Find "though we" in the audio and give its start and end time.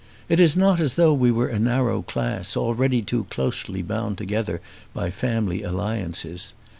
0.95-1.29